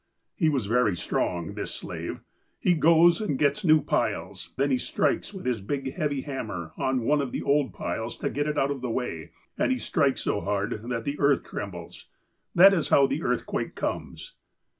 [0.35, 2.21] He was very strong,— this slave.
[2.59, 7.03] He goes and gets new piles; then he strikes with his big, heavy hammer on
[7.03, 9.29] one of the old piles, to get it out of the way,
[9.59, 12.07] and he strikes so hard that the earth trembles.
[12.55, 14.33] That is how the earthquake comes."